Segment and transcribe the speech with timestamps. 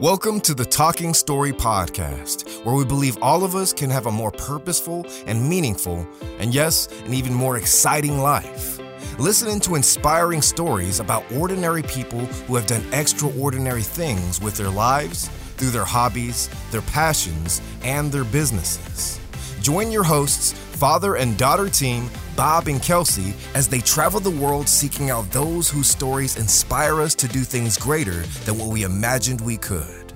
[0.00, 4.12] Welcome to the Talking Story Podcast, where we believe all of us can have a
[4.12, 6.06] more purposeful and meaningful,
[6.38, 8.78] and yes, an even more exciting life.
[9.18, 15.28] Listening to inspiring stories about ordinary people who have done extraordinary things with their lives,
[15.56, 19.18] through their hobbies, their passions, and their businesses.
[19.62, 24.68] Join your hosts, father and daughter team, Bob and Kelsey, as they travel the world
[24.68, 29.40] seeking out those whose stories inspire us to do things greater than what we imagined
[29.40, 30.12] we could.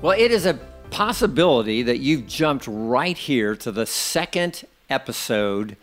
[0.00, 0.54] Well, it is a
[0.90, 5.76] possibility that you've jumped right here to the second episode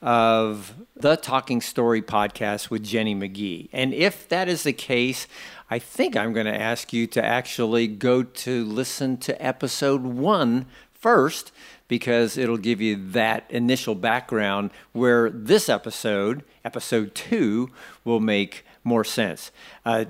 [0.00, 3.70] of the Talking Story podcast with Jenny McGee.
[3.72, 5.26] And if that is the case,
[5.68, 10.66] I think I'm going to ask you to actually go to listen to episode one
[10.92, 11.50] first
[11.88, 17.70] because it'll give you that initial background where this episode, episode two,
[18.04, 19.50] will make more sense.
[19.84, 20.04] Uh,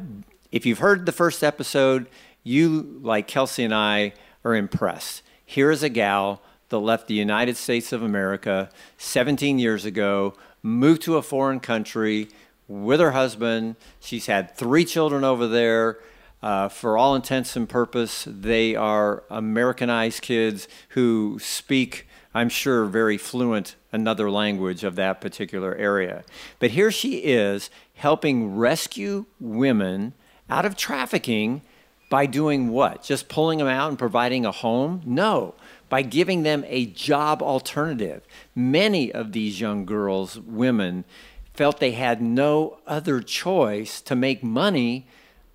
[0.53, 2.07] if you've heard the first episode,
[2.43, 4.13] you, like Kelsey and I,
[4.45, 5.23] are impressed.
[5.45, 11.03] Here is a gal that left the United States of America 17 years ago, moved
[11.03, 12.29] to a foreign country
[12.69, 13.77] with her husband.
[14.01, 15.99] She's had three children over there.
[16.45, 23.17] Uh, for all intents and purpose, they are Americanized kids who speak, I'm sure, very
[23.17, 26.23] fluent another language of that particular area.
[26.59, 30.13] But here she is helping rescue women
[30.51, 31.63] out of trafficking
[32.11, 33.03] by doing what?
[33.03, 35.01] Just pulling them out and providing a home?
[35.07, 35.55] No,
[35.89, 38.21] by giving them a job alternative.
[38.55, 41.07] Many of these young girls, women,
[41.55, 45.07] felt they had no other choice to make money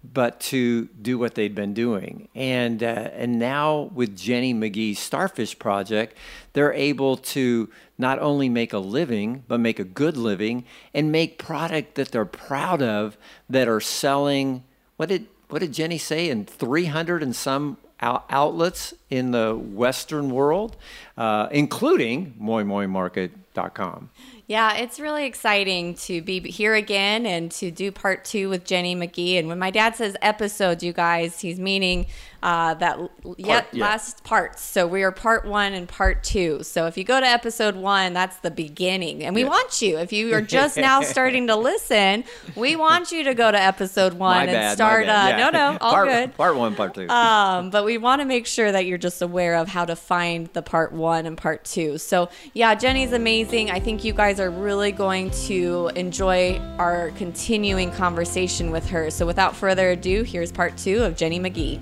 [0.04, 2.30] but to do what they'd been doing.
[2.34, 6.16] And, uh, and now with Jenny McGee's Starfish Project,
[6.54, 11.38] they're able to not only make a living, but make a good living and make
[11.38, 13.18] product that they're proud of
[13.50, 14.64] that are selling.
[14.96, 16.30] What did, what did Jenny say?
[16.30, 20.78] In 300 and some outlets in the Western world,
[21.18, 24.10] uh, including moimoimarket.com.
[24.50, 28.96] Yeah, it's really exciting to be here again and to do part two with Jenny
[28.96, 29.38] McGee.
[29.38, 32.08] And when my dad says episodes, you guys, he's meaning
[32.42, 32.98] uh, that
[33.38, 33.86] yet yeah.
[33.86, 34.64] last parts.
[34.64, 36.64] So we are part one and part two.
[36.64, 39.24] So if you go to episode one, that's the beginning.
[39.24, 39.50] And we yeah.
[39.50, 42.24] want you, if you are just now starting to listen,
[42.56, 45.08] we want you to go to episode one my and bad, start.
[45.08, 45.38] Uh, yeah.
[45.38, 46.36] No, no, all part, good.
[46.36, 47.08] Part one, part two.
[47.08, 50.48] Um, but we want to make sure that you're just aware of how to find
[50.54, 51.98] the part one and part two.
[51.98, 53.70] So yeah, Jenny's amazing.
[53.70, 59.10] I think you guys are really going to enjoy our continuing conversation with her.
[59.10, 61.80] So without further ado, here's part two of Jenny McGee.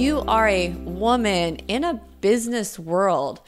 [0.00, 3.38] you are a woman in a business world,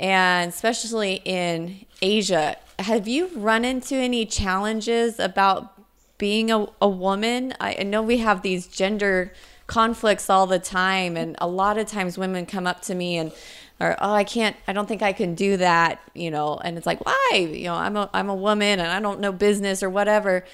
[0.00, 5.80] and especially in Asia, have you run into any challenges about
[6.18, 7.54] being a, a woman?
[7.60, 9.32] I, I know we have these gender
[9.66, 13.32] conflicts all the time, and a lot of times women come up to me and
[13.80, 16.86] or oh I can't I don't think I can do that you know and it's
[16.86, 19.90] like why you know I'm a I'm a woman and I don't know business or
[19.90, 20.44] whatever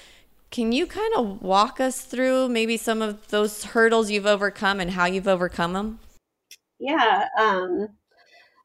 [0.51, 4.91] can you kind of walk us through maybe some of those hurdles you've overcome and
[4.91, 5.99] how you've overcome them?
[6.79, 7.27] Yeah.
[7.37, 7.89] Um,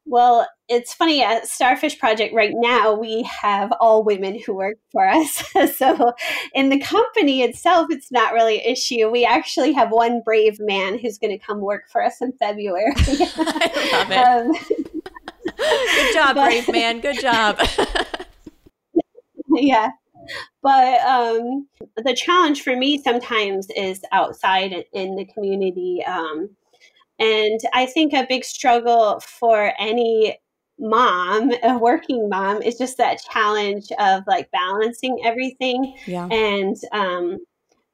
[0.05, 5.07] well, it's funny at Starfish Project right now, we have all women who work for
[5.07, 5.43] us.
[5.75, 6.13] so
[6.53, 9.09] in the company itself, it's not really an issue.
[9.09, 12.93] We actually have one brave man who's going to come work for us in February.
[12.97, 14.17] I love it.
[14.17, 14.85] Um,
[15.57, 16.99] Good job, but, brave man.
[17.01, 17.59] Good job.
[19.57, 19.89] yeah
[20.61, 21.67] but um,
[21.97, 26.03] the challenge for me sometimes is outside in the community.
[26.05, 26.49] Um,
[27.19, 30.37] and I think a big struggle for any
[30.77, 35.95] mom, a working mom, is just that challenge of like balancing everything.
[36.05, 36.27] Yeah.
[36.27, 37.37] And, um,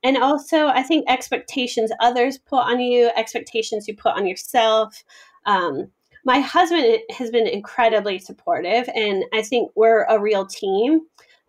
[0.03, 5.03] and also, I think expectations others put on you, expectations you put on yourself.
[5.45, 5.91] Um,
[6.25, 11.01] my husband has been incredibly supportive, and I think we're a real team.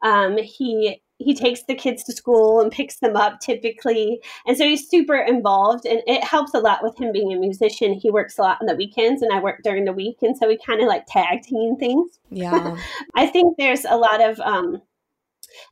[0.02, 4.20] Um, he he takes the kids to school and picks them up typically.
[4.46, 7.94] And so he's super involved and it helps a lot with him being a musician.
[7.94, 10.48] He works a lot on the weekends and i work during the week and so
[10.48, 12.18] we kind of like tag team things.
[12.30, 12.76] Yeah.
[13.14, 14.82] I think there's a lot of um,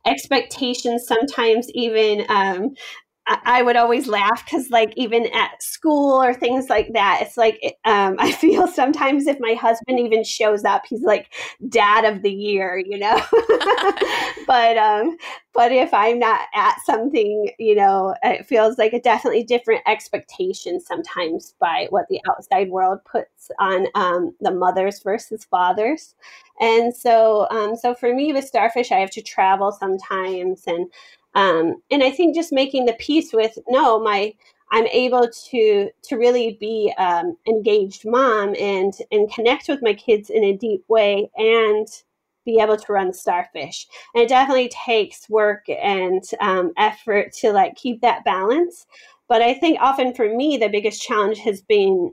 [0.05, 2.75] expectations sometimes even um,
[3.27, 7.77] I would always laugh because, like, even at school or things like that, it's like
[7.85, 11.31] um, I feel sometimes if my husband even shows up, he's like
[11.69, 13.21] dad of the year, you know.
[14.47, 15.17] but um,
[15.53, 20.79] but if I'm not at something, you know, it feels like a definitely different expectation
[20.79, 26.15] sometimes by what the outside world puts on um, the mothers versus fathers.
[26.59, 30.87] And so, um, so for me with starfish, I have to travel sometimes and
[31.35, 34.33] um, and I think just making the peace with no, my
[34.71, 40.29] I'm able to to really be um, engaged mom and and connect with my kids
[40.29, 41.87] in a deep way and
[42.45, 43.87] be able to run starfish.
[44.15, 48.87] And it definitely takes work and um, effort to like keep that balance.
[49.27, 52.11] But I think often for me, the biggest challenge has been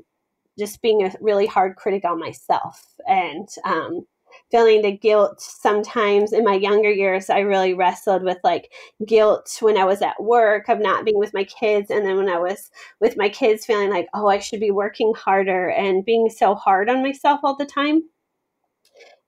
[0.59, 4.07] just being a really hard critic on myself and um,
[4.51, 7.31] feeling the guilt sometimes in my younger years.
[7.31, 8.73] I really wrestled with like
[9.07, 12.29] guilt when i was at work of not being with my kids and then when
[12.29, 12.71] i was
[13.01, 16.89] with my kids feeling like oh i should be working harder and being so hard
[16.89, 18.03] on myself all the time.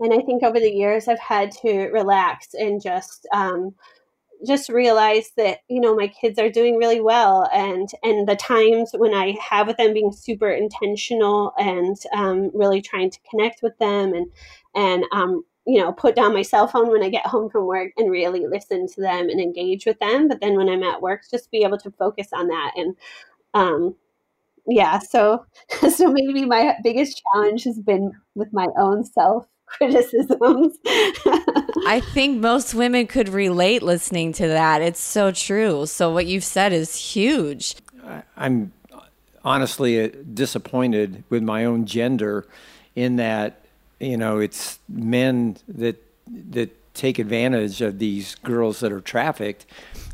[0.01, 3.75] And i think over the years i've had to relax and just um,
[4.47, 8.91] just realize that you know my kids are doing really well and and the times
[8.97, 13.77] when i have with them being super intentional and um, really trying to connect with
[13.79, 14.31] them and
[14.75, 17.93] and um, you know put down my cell phone when i get home from work
[17.97, 20.29] and really listen to them and engage with them.
[20.29, 22.97] But then when i'm at work just be able to focus on that and
[23.53, 23.95] um,
[24.67, 25.45] yeah so
[25.91, 30.79] so maybe my biggest challenge has been with my own self criticisms
[31.87, 34.83] i think most women could relate listening to that.
[34.83, 35.87] It's so true.
[35.87, 37.77] So what you've said is huge.
[38.37, 38.73] I'm
[39.45, 42.47] honestly uh, disappointed with my own gender
[42.95, 43.61] in that
[44.01, 46.03] you know, it's men that
[46.49, 49.67] that take advantage of these girls that are trafficked,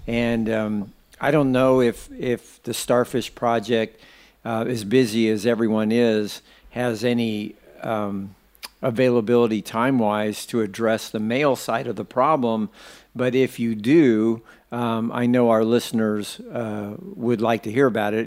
[0.06, 4.00] and um, I don't know if if the Starfish Project,
[4.44, 8.35] uh, as busy as everyone is, has any um,
[8.82, 12.70] availability time wise to address the male side of the problem.
[13.14, 18.14] But if you do, um, I know our listeners uh, would like to hear about
[18.14, 18.26] it.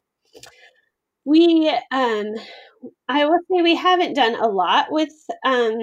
[1.25, 2.36] We um,
[3.07, 5.13] I will say we haven't done a lot with
[5.44, 5.75] um,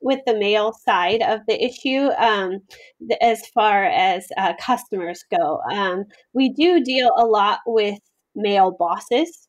[0.00, 2.58] with the male side of the issue um,
[3.00, 5.60] the, as far as uh, customers go.
[5.70, 7.98] Um, we do deal a lot with
[8.34, 9.48] male bosses,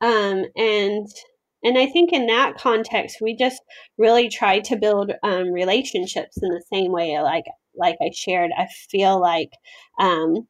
[0.00, 1.06] um, and
[1.64, 3.62] and I think in that context, we just
[3.98, 7.44] really try to build um, relationships in the same way, like
[7.74, 8.50] like I shared.
[8.56, 9.50] I feel like
[9.98, 10.46] um,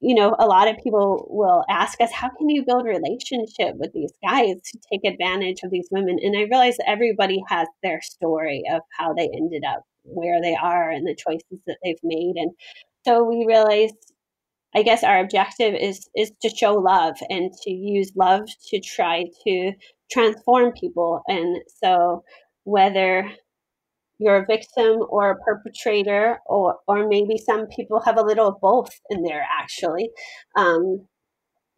[0.00, 3.92] you know, a lot of people will ask us, how can you build relationship with
[3.92, 6.18] these guys to take advantage of these women?
[6.22, 10.90] And I realize everybody has their story of how they ended up where they are
[10.90, 12.34] and the choices that they've made.
[12.36, 12.52] And
[13.04, 13.96] so we realized,
[14.74, 19.24] I guess our objective is is to show love and to use love to try
[19.44, 19.72] to
[20.10, 21.22] transform people.
[21.28, 22.24] And so
[22.64, 23.30] whether
[24.18, 28.60] you're a victim or a perpetrator, or or maybe some people have a little of
[28.60, 29.46] both in there.
[29.60, 30.10] Actually,
[30.56, 31.06] um,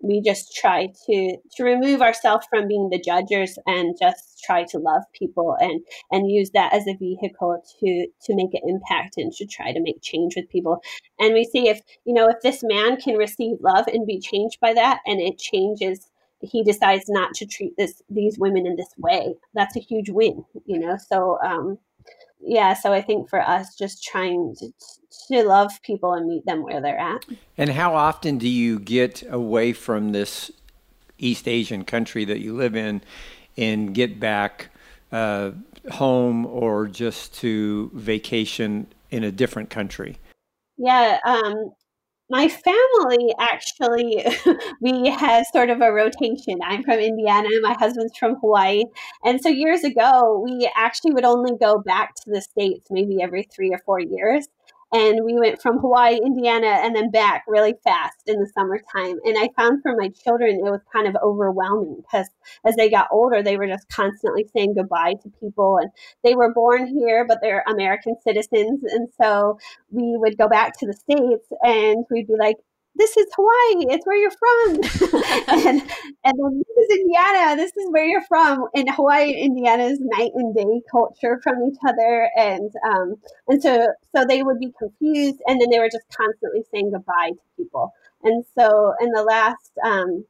[0.03, 4.79] we just try to to remove ourselves from being the judges and just try to
[4.79, 5.81] love people and
[6.11, 9.81] and use that as a vehicle to to make an impact and to try to
[9.81, 10.83] make change with people.
[11.19, 14.59] And we see if you know if this man can receive love and be changed
[14.61, 16.10] by that, and it changes
[16.43, 20.45] he decides not to treat this these women in this way that's a huge win
[20.67, 21.79] you know so um
[22.43, 24.73] yeah, so I think for us, just trying to,
[25.29, 27.27] to love people and meet them where they're at.
[27.59, 30.51] And how often do you get away from this
[31.19, 33.03] East Asian country that you live in
[33.57, 34.71] and get back
[35.13, 35.51] uh,
[35.93, 40.17] home or just to vacation in a different country?
[40.79, 41.73] Yeah, um,
[42.31, 44.25] my family actually
[44.81, 46.59] we have sort of a rotation.
[46.63, 48.85] I'm from indiana my husband's from hawaii
[49.25, 53.43] and so years ago we actually would only go back to the states maybe every
[53.55, 54.47] three or four years
[54.93, 59.19] and we went from Hawaii, Indiana, and then back really fast in the summertime.
[59.25, 62.29] And I found for my children, it was kind of overwhelming because
[62.65, 65.79] as they got older, they were just constantly saying goodbye to people.
[65.79, 65.91] And
[66.25, 68.83] they were born here, but they're American citizens.
[68.85, 69.59] And so
[69.91, 72.57] we would go back to the States and we'd be like,
[72.97, 73.87] this is Hawaii.
[73.89, 74.75] It's where you're from.
[75.67, 75.83] and
[76.25, 77.57] and then this is Indiana.
[77.57, 78.67] This is where you're from.
[78.75, 82.31] And Hawaii and Indiana is night and day culture from each other.
[82.37, 83.15] And um,
[83.49, 87.31] and so so they would be confused, and then they were just constantly saying goodbye
[87.31, 87.93] to people.
[88.23, 90.25] And so in the last um,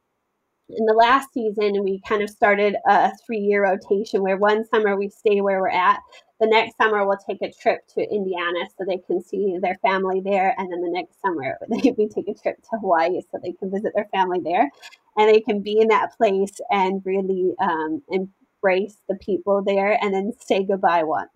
[0.69, 4.97] in the last season, we kind of started a three year rotation where one summer
[4.97, 6.01] we stay where we're at,
[6.41, 10.21] the next summer we'll take a trip to Indiana so they can see their family
[10.21, 13.71] there, and then the next summer we take a trip to Hawaii so they can
[13.71, 14.71] visit their family there,
[15.17, 20.15] and they can be in that place and really um, embrace the people there, and
[20.15, 21.31] then say goodbye once.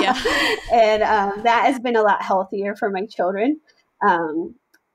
[0.00, 0.16] yeah,
[0.72, 3.60] and um, that has been a lot healthier for my children.
[4.06, 4.54] Um,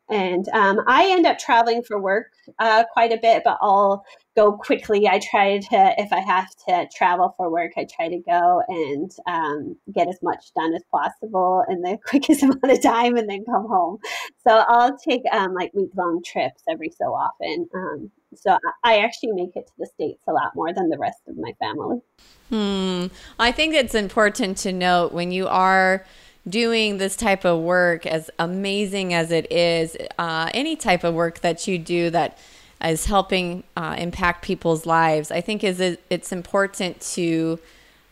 [0.10, 2.28] and um, I end up traveling for work
[2.60, 5.08] uh, quite a bit, but I'll go quickly.
[5.08, 9.12] I try to, if I have to travel for work, I try to go and
[9.28, 13.46] um, get as much done as possible in the quickest amount of time and then
[13.46, 13.98] come home.
[14.46, 17.68] So I'll take um, like week long trips every so often.
[17.74, 21.22] Um, so I actually make it to the States a lot more than the rest
[21.28, 22.02] of my family.
[22.50, 23.08] Hmm.
[23.40, 26.06] I think it's important to note when you are
[26.48, 31.40] doing this type of work, as amazing as it is, uh, any type of work
[31.40, 32.38] that you do that
[32.86, 37.60] is helping uh, impact people's lives, I think is it, it's important to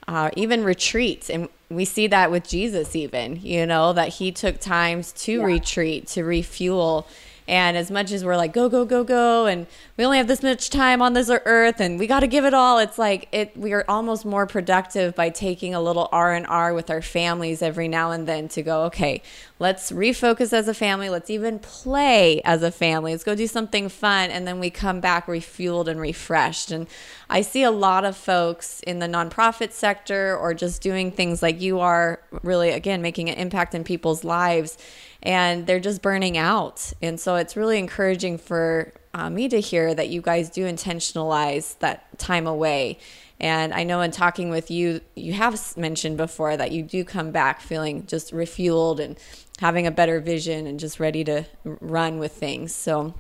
[0.08, 4.60] uh, even retreat, and we see that with Jesus, even you know that he took
[4.60, 5.44] times to yeah.
[5.44, 7.08] retreat to refuel
[7.48, 10.42] and as much as we're like, go, go, go, go, and we only have this
[10.44, 13.56] much time on this earth and we got to give it all, it's like it
[13.58, 18.12] we are almost more productive by taking a little R&R with our families every now
[18.12, 19.22] and then to go, okay,
[19.60, 21.10] let's refocus as a family.
[21.10, 23.12] Let's even play as a family.
[23.12, 24.30] Let's go do something fun.
[24.30, 26.70] And then we come back refueled and refreshed.
[26.72, 26.88] And
[27.34, 31.60] I see a lot of folks in the nonprofit sector or just doing things like
[31.60, 34.78] you are, really, again, making an impact in people's lives
[35.24, 36.94] and they're just burning out.
[37.02, 41.80] And so it's really encouraging for uh, me to hear that you guys do intentionalize
[41.80, 43.00] that time away.
[43.40, 47.32] And I know in talking with you, you have mentioned before that you do come
[47.32, 49.18] back feeling just refueled and
[49.60, 52.76] having a better vision and just ready to run with things.
[52.76, 53.16] So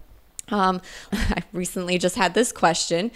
[0.49, 3.09] um, I recently just had this question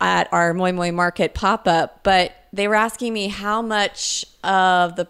[0.00, 4.96] at our Moi Moi Market pop up, but they were asking me how much of
[4.96, 5.06] the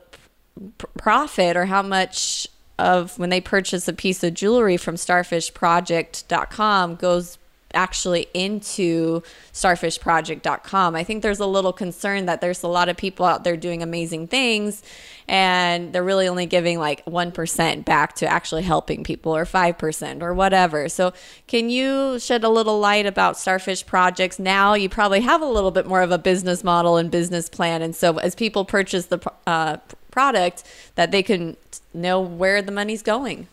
[0.96, 7.38] profit or how much of when they purchase a piece of jewelry from starfishproject.com goes
[7.78, 10.96] actually into starfishproject.com.
[10.96, 13.84] I think there's a little concern that there's a lot of people out there doing
[13.84, 14.82] amazing things
[15.28, 20.34] and they're really only giving like 1% back to actually helping people or 5% or
[20.34, 20.88] whatever.
[20.88, 21.12] So,
[21.46, 24.40] can you shed a little light about Starfish Projects?
[24.40, 27.80] Now you probably have a little bit more of a business model and business plan.
[27.82, 29.76] And so, as people purchase the uh,
[30.10, 30.64] product
[30.96, 31.56] that they can
[31.94, 33.46] know where the money's going.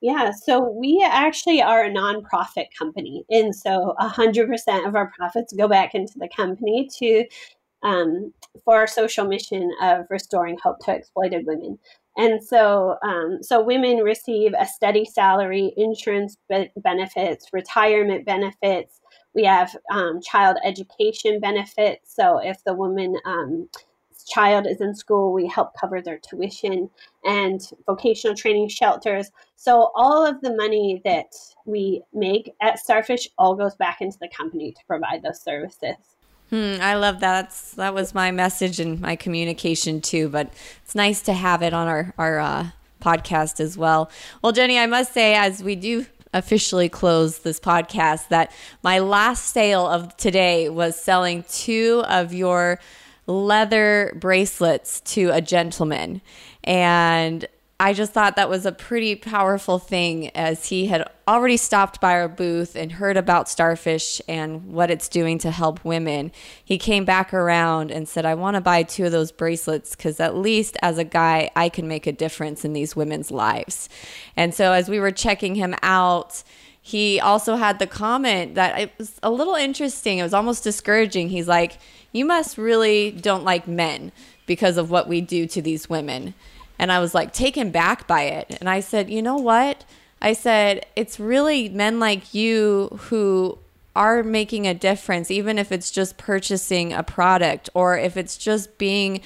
[0.00, 3.24] Yeah, so we actually are a nonprofit company.
[3.30, 7.24] And so 100% of our profits go back into the company to
[7.82, 8.32] um,
[8.64, 11.78] for our social mission of restoring hope to exploited women.
[12.16, 19.00] And so, um, so women receive a steady salary, insurance be- benefits, retirement benefits.
[19.34, 22.12] We have um, child education benefits.
[22.12, 23.68] So if the woman um,
[24.28, 26.90] child is in school, we help cover their tuition
[27.24, 29.30] and vocational training shelters.
[29.56, 34.28] So all of the money that we make at Starfish all goes back into the
[34.28, 35.96] company to provide those services.
[36.50, 37.42] Hmm, I love that.
[37.42, 40.28] That's, that was my message and my communication too.
[40.28, 42.68] But it's nice to have it on our our uh,
[43.02, 44.10] podcast as well.
[44.42, 49.52] Well, Jenny, I must say, as we do officially close this podcast, that my last
[49.52, 52.78] sale of today was selling two of your
[53.28, 56.20] leather bracelets to a gentleman.
[56.64, 57.46] And
[57.80, 62.14] I just thought that was a pretty powerful thing as he had already stopped by
[62.14, 66.32] our booth and heard about Starfish and what it's doing to help women.
[66.64, 70.18] He came back around and said, I want to buy two of those bracelets because
[70.18, 73.88] at least as a guy, I can make a difference in these women's lives.
[74.36, 76.42] And so as we were checking him out,
[76.80, 80.18] he also had the comment that it was a little interesting.
[80.18, 81.28] It was almost discouraging.
[81.28, 81.78] He's like,
[82.12, 84.12] You must really don't like men
[84.46, 86.34] because of what we do to these women.
[86.78, 88.56] And I was like taken back by it.
[88.60, 89.84] And I said, You know what?
[90.20, 93.58] I said, It's really men like you who
[93.94, 98.78] are making a difference, even if it's just purchasing a product or if it's just
[98.78, 99.20] being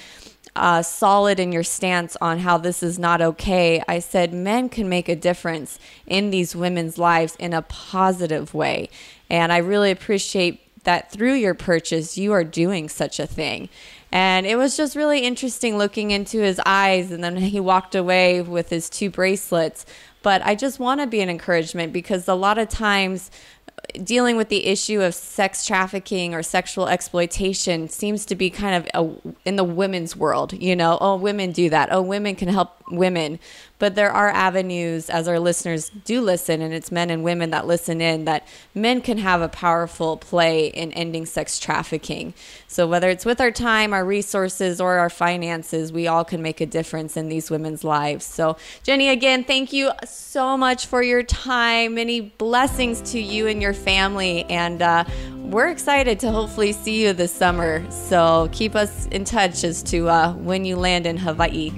[0.55, 3.83] uh, solid in your stance on how this is not okay.
[3.87, 8.89] I said men can make a difference in these women's lives in a positive way.
[9.29, 13.69] And I really appreciate that through your purchase, you are doing such a thing.
[14.11, 17.11] And it was just really interesting looking into his eyes.
[17.11, 19.85] And then he walked away with his two bracelets.
[20.21, 23.29] But I just want to be an encouragement because a lot of times,
[23.67, 28.75] uh, dealing with the issue of sex trafficking or sexual exploitation seems to be kind
[28.75, 30.53] of a, in the women's world.
[30.53, 31.91] You know, oh, women do that.
[31.91, 33.39] Oh, women can help women.
[33.83, 37.67] But there are avenues, as our listeners do listen, and it's men and women that
[37.67, 42.33] listen in, that men can have a powerful play in ending sex trafficking.
[42.69, 46.61] So whether it's with our time, our resources, or our finances, we all can make
[46.61, 48.23] a difference in these women's lives.
[48.23, 51.95] So, Jenny, again, thank you so much for your time.
[51.95, 54.45] Many blessings to you and your family.
[54.45, 55.03] And uh,
[55.39, 57.85] we're excited to hopefully see you this summer.
[57.91, 61.73] So keep us in touch as to uh, when you land in Hawaii.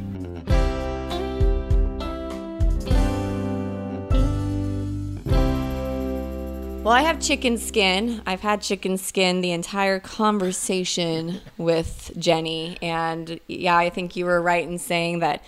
[6.85, 8.21] Well, I have chicken skin.
[8.27, 12.77] I've had chicken skin the entire conversation with Jenny.
[12.79, 15.43] And yeah, I think you were right in saying that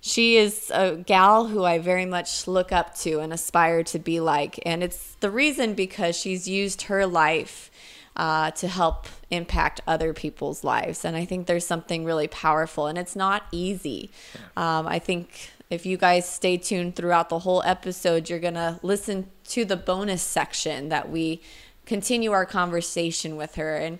[0.00, 4.20] she is a gal who I very much look up to and aspire to be
[4.20, 4.60] like.
[4.64, 7.68] And it's the reason because she's used her life
[8.14, 11.04] uh, to help impact other people's lives.
[11.04, 14.12] And I think there's something really powerful, and it's not easy.
[14.56, 18.78] Um, I think if you guys stay tuned throughout the whole episode, you're going to
[18.82, 21.40] listen to the bonus section that we
[21.86, 23.76] continue our conversation with her.
[23.76, 23.98] And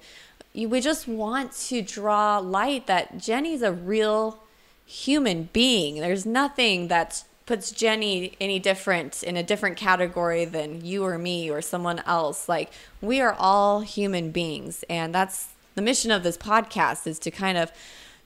[0.54, 4.40] we just want to draw light that Jenny's a real
[4.85, 5.96] human being.
[5.96, 11.50] There's nothing that puts Jenny any different in a different category than you or me
[11.50, 12.49] or someone else.
[12.49, 17.30] Like we are all human beings and that's the mission of this podcast is to
[17.30, 17.70] kind of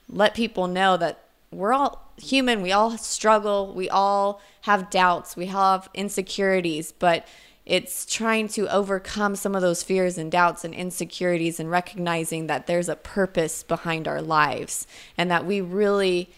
[0.09, 5.47] let people know that we're all human, we all struggle, we all have doubts, we
[5.47, 7.27] have insecurities, but
[7.65, 12.67] it's trying to overcome some of those fears and doubts and insecurities and recognizing that
[12.67, 16.31] there's a purpose behind our lives and that we really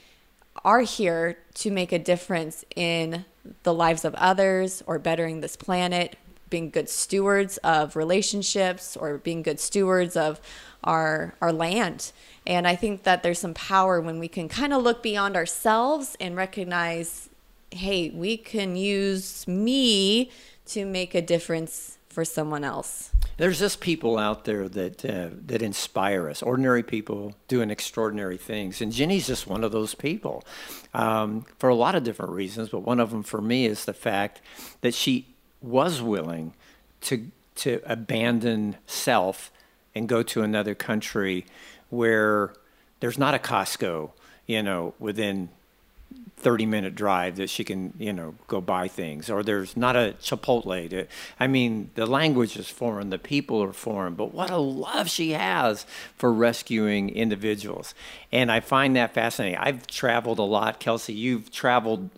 [0.65, 3.25] are here to make a difference in
[3.63, 6.17] the lives of others or bettering this planet,
[6.49, 10.39] being good stewards of relationships or being good stewards of
[10.83, 12.11] our our land.
[12.45, 16.17] And I think that there's some power when we can kind of look beyond ourselves
[16.19, 17.29] and recognize,
[17.71, 20.31] hey, we can use me
[20.67, 23.11] to make a difference for someone else.
[23.37, 26.43] There's just people out there that uh, that inspire us.
[26.43, 30.43] Ordinary people doing extraordinary things, and Jenny's just one of those people,
[30.93, 32.69] um, for a lot of different reasons.
[32.69, 34.41] But one of them for me is the fact
[34.81, 35.25] that she
[35.61, 36.53] was willing
[37.01, 39.51] to to abandon self
[39.95, 41.45] and go to another country
[41.89, 42.53] where
[42.99, 44.11] there's not a Costco,
[44.47, 45.49] you know, within
[46.37, 49.29] 30 minute drive that she can, you know, go buy things.
[49.29, 50.89] Or there's not a Chipotle.
[50.89, 51.07] To,
[51.39, 55.31] I mean, the language is foreign, the people are foreign, but what a love she
[55.31, 55.85] has
[56.15, 57.95] for rescuing individuals.
[58.31, 59.57] And I find that fascinating.
[59.57, 60.79] I've traveled a lot.
[60.79, 62.09] Kelsey, you've traveled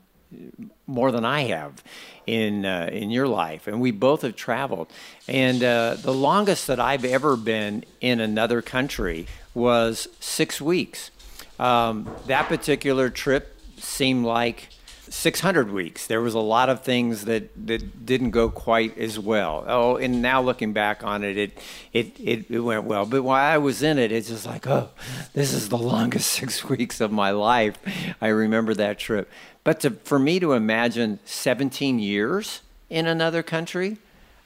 [0.87, 1.83] more than I have
[2.25, 4.87] in uh, in your life, and we both have traveled.
[5.27, 11.11] And uh, the longest that I've ever been in another country was six weeks.
[11.59, 14.69] Um, that particular trip seemed like
[15.09, 16.07] 600 weeks.
[16.07, 19.63] There was a lot of things that, that didn't go quite as well.
[19.67, 21.57] Oh, and now looking back on it, it,
[21.93, 23.05] it, it, it went well.
[23.05, 24.89] But while I was in it, it's just like, oh,
[25.33, 27.77] this is the longest six weeks of my life.
[28.21, 29.29] I remember that trip.
[29.63, 33.97] But to, for me to imagine 17 years in another country,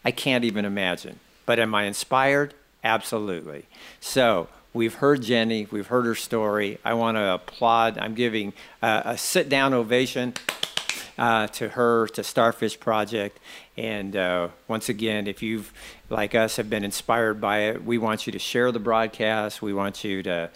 [0.03, 1.19] I can't even imagine.
[1.45, 2.53] But am I inspired?
[2.83, 3.65] Absolutely.
[3.99, 6.77] So, We've heard Jenny, we've heard her story.
[6.85, 7.97] I want to applaud.
[7.97, 8.53] I'm giving
[8.83, 10.35] a sit down ovation
[11.17, 13.39] uh, to her, to Starfish Project.
[13.77, 15.73] And uh, once again, if you've,
[16.09, 19.61] like us, have been inspired by it, we want you to share the broadcast.
[19.61, 20.49] We want you to,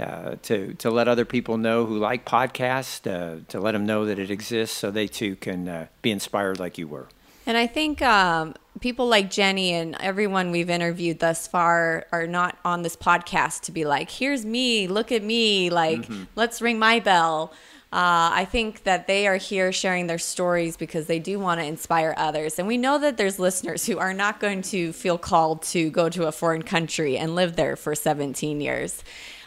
[0.00, 4.04] uh, to, to let other people know who like podcasts, uh, to let them know
[4.06, 7.06] that it exists so they too can uh, be inspired like you were.
[7.46, 12.58] And I think um, people like Jenny and everyone we've interviewed thus far are not
[12.64, 16.24] on this podcast to be like, here's me, look at me, like, mm-hmm.
[16.36, 17.52] let's ring my bell.
[17.92, 21.66] Uh, I think that they are here sharing their stories because they do want to
[21.66, 22.58] inspire others.
[22.60, 26.08] And we know that there's listeners who are not going to feel called to go
[26.08, 29.02] to a foreign country and live there for 17 years.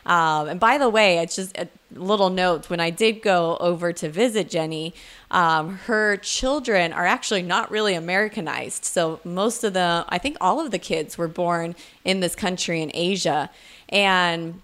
[0.05, 3.93] Um, and by the way, it's just a little note when I did go over
[3.93, 4.93] to visit Jenny,
[5.33, 8.85] um, her children are actually not really Americanized.
[8.85, 12.81] So most of the, I think all of the kids were born in this country
[12.81, 13.49] in Asia.
[13.89, 14.61] And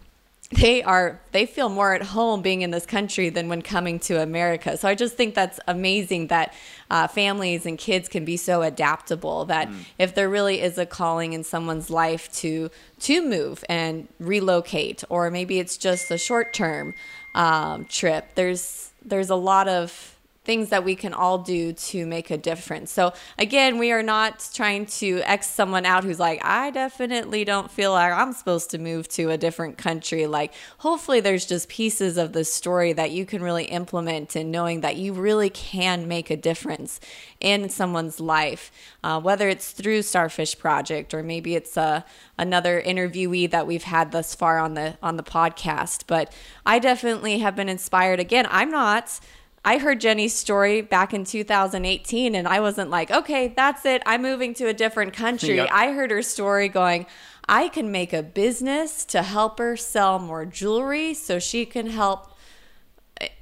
[0.51, 4.19] they are they feel more at home being in this country than when coming to
[4.21, 4.77] America.
[4.77, 6.55] So I just think that's amazing that
[6.89, 9.45] uh, families and kids can be so adaptable.
[9.45, 9.85] That mm.
[9.99, 15.29] if there really is a calling in someone's life to to move and relocate, or
[15.29, 16.95] maybe it's just a short term
[17.35, 20.18] um, trip, there's there's a lot of
[20.49, 22.91] things that we can all do to make a difference.
[22.91, 27.69] So, again, we are not trying to X someone out who's like, I definitely don't
[27.69, 30.25] feel like I'm supposed to move to a different country.
[30.25, 34.81] Like, hopefully, there's just pieces of the story that you can really implement in knowing
[34.81, 36.99] that you really can make a difference
[37.39, 38.71] in someone's life,
[39.03, 42.01] uh, whether it's through Starfish Project or maybe it's a, uh,
[42.39, 46.05] another interviewee that we've had thus far on the on the podcast.
[46.07, 46.33] But
[46.65, 48.19] I definitely have been inspired.
[48.19, 49.19] Again, I'm not
[49.63, 54.01] I heard Jenny's story back in 2018 and I wasn't like, okay, that's it.
[54.05, 55.57] I'm moving to a different country.
[55.57, 55.69] Yep.
[55.71, 57.05] I heard her story going,
[57.47, 62.33] I can make a business to help her sell more jewelry so she can help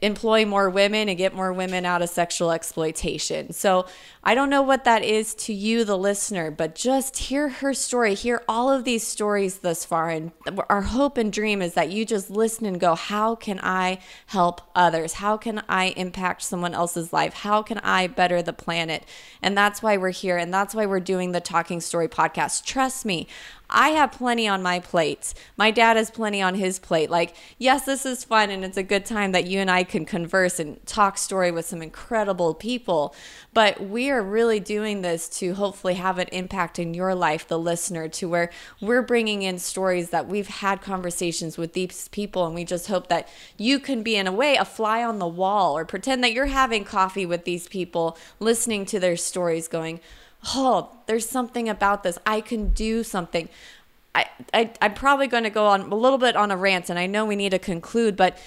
[0.02, 3.54] employ more women and get more women out of sexual exploitation.
[3.54, 3.86] So
[4.24, 8.14] I don't know what that is to you, the listener, but just hear her story,
[8.14, 10.10] hear all of these stories thus far.
[10.10, 10.32] And
[10.70, 14.62] our hope and dream is that you just listen and go, How can I help
[14.76, 15.14] others?
[15.14, 17.34] How can I impact someone else's life?
[17.34, 19.06] How can I better the planet?
[19.42, 20.38] And that's why we're here.
[20.38, 22.66] And that's why we're doing the Talking Story podcast.
[22.66, 23.28] Trust me,
[23.70, 25.34] I have plenty on my plate.
[25.58, 27.10] My dad has plenty on his plate.
[27.10, 30.06] Like, yes, this is fun and it's a good time that you and I can
[30.06, 33.14] converse and talk story with some incredible people.
[33.54, 37.60] But we are really doing this to hopefully have an impact in your life, the
[37.60, 42.46] listener, to where we're bringing in stories that we've had conversations with these people.
[42.46, 43.28] And we just hope that
[43.58, 46.46] you can be, in a way, a fly on the wall or pretend that you're
[46.46, 50.00] having coffee with these people, listening to their stories, going,
[50.56, 52.18] oh, there's something about this.
[52.26, 53.50] I can do something.
[54.16, 56.98] I, I, I'm probably going to go on a little bit on a rant, and
[56.98, 58.38] I know we need to conclude, but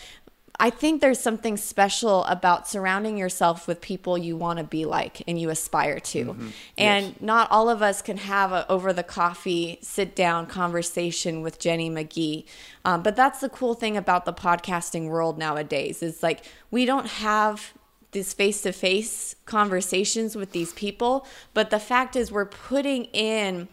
[0.60, 5.22] I think there's something special about surrounding yourself with people you want to be like
[5.26, 6.24] and you aspire to.
[6.26, 6.48] Mm-hmm.
[6.76, 7.14] And yes.
[7.20, 11.88] not all of us can have a over the coffee sit down conversation with Jenny
[11.88, 12.44] McGee.
[12.84, 17.06] Um, but that's the cool thing about the podcasting world nowadays is like we don't
[17.06, 17.72] have
[18.12, 21.26] these face to face conversations with these people.
[21.54, 23.68] But the fact is, we're putting in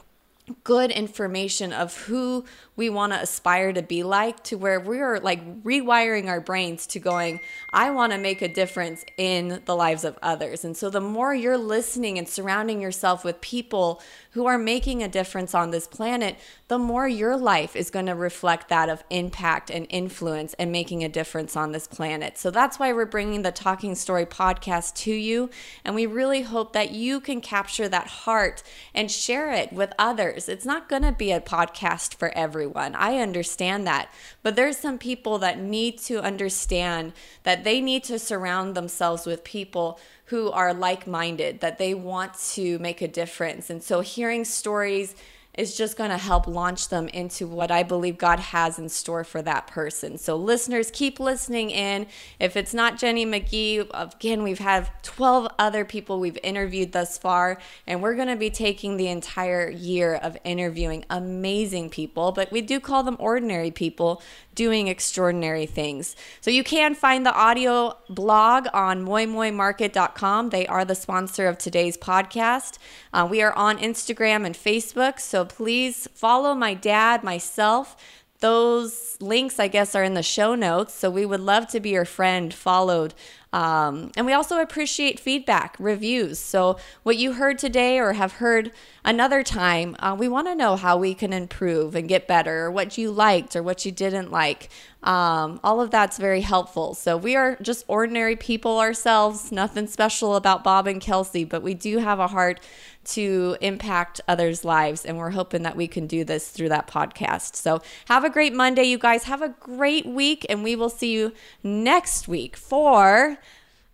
[0.64, 2.46] good information of who
[2.78, 6.88] we want to aspire to be like to where we are like rewiring our brains
[6.88, 7.38] to going
[7.74, 11.36] i want to make a difference in the lives of others and so the more
[11.36, 14.02] you're listening and surrounding yourself with people
[14.38, 18.14] who are making a difference on this planet the more your life is going to
[18.14, 22.78] reflect that of impact and influence and making a difference on this planet so that's
[22.78, 25.50] why we're bringing the talking story podcast to you
[25.84, 28.62] and we really hope that you can capture that heart
[28.94, 32.96] and share it with others it's not going to be a podcast for everyone.
[32.96, 34.12] I understand that.
[34.44, 39.44] But there's some people that need to understand that they need to surround themselves with
[39.44, 43.70] people who are like minded, that they want to make a difference.
[43.70, 45.16] And so hearing stories,
[45.58, 49.24] is just going to help launch them into what I believe God has in store
[49.24, 50.20] for that person.
[50.20, 52.06] So, listeners, keep listening in.
[52.40, 57.60] If it's not Jenny McGee, again, we've had 12 other people we've interviewed thus far,
[57.88, 62.62] and we're going to be taking the entire year of interviewing amazing people, but we
[62.62, 64.22] do call them ordinary people
[64.54, 66.16] doing extraordinary things.
[66.40, 70.50] So, you can find the audio blog on moimoimarket.com.
[70.52, 72.78] They are the sponsor of today's podcast.
[73.12, 75.20] Uh, we are on Instagram and Facebook.
[75.20, 77.96] So, please follow my dad, myself.
[78.40, 80.94] Those links, I guess, are in the show notes.
[80.94, 83.14] So we would love to be your friend, followed.
[83.54, 86.38] Um, and we also appreciate feedback, reviews.
[86.38, 88.72] So, what you heard today or have heard
[89.06, 92.72] another time, uh, we want to know how we can improve and get better, or
[92.72, 94.70] what you liked or what you didn't like.
[95.04, 96.94] Um, all of that's very helpful.
[96.94, 101.74] So, we are just ordinary people ourselves, nothing special about Bob and Kelsey, but we
[101.74, 102.60] do have a heart
[103.08, 105.06] to impact others' lives.
[105.06, 107.56] And we're hoping that we can do this through that podcast.
[107.56, 109.24] So have a great Monday, you guys.
[109.24, 110.46] Have a great week.
[110.50, 111.34] And we will see you
[111.64, 113.38] next week for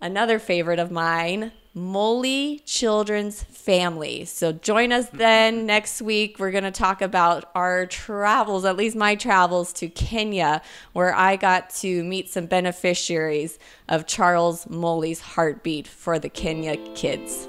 [0.03, 1.51] another favorite of mine.
[1.75, 4.25] Mully Children's Family.
[4.25, 5.65] So join us then mm-hmm.
[5.65, 6.37] next week.
[6.37, 10.61] We're going to talk about our travels, at least my travels to Kenya,
[10.91, 13.57] where I got to meet some beneficiaries
[13.89, 17.47] of Charles Mulli's heartbeat for the Kenya kids.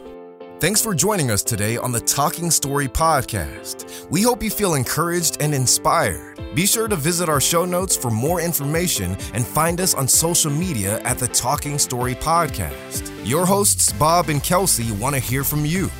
[0.64, 4.08] Thanks for joining us today on the Talking Story Podcast.
[4.08, 6.40] We hope you feel encouraged and inspired.
[6.54, 10.50] Be sure to visit our show notes for more information and find us on social
[10.50, 13.12] media at the Talking Story Podcast.
[13.26, 15.90] Your hosts, Bob and Kelsey, want to hear from you.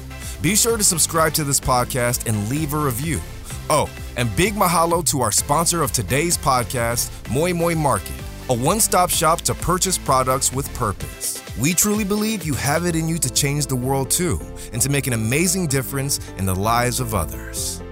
[0.41, 3.21] Be sure to subscribe to this podcast and leave a review.
[3.69, 8.17] Oh, and big mahalo to our sponsor of today's podcast, Moi Moi Market,
[8.49, 11.43] a one stop shop to purchase products with purpose.
[11.59, 14.41] We truly believe you have it in you to change the world too
[14.73, 17.84] and to make an amazing difference in the lives of others.